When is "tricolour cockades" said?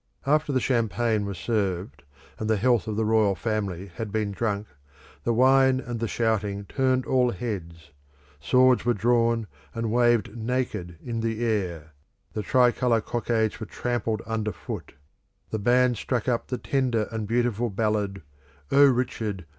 12.41-13.59